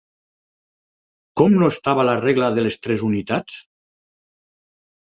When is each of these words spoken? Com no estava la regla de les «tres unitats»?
Com 1.41 1.59
no 1.65 1.69
estava 1.75 2.07
la 2.09 2.17
regla 2.25 2.51
de 2.57 2.65
les 2.67 2.79
«tres 2.89 3.05
unitats»? 3.13 3.63